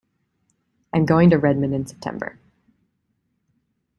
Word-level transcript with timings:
I’m 0.93 1.05
going 1.05 1.29
to 1.29 1.37
Redmond 1.37 1.75
in 1.75 1.85
September. 1.85 2.39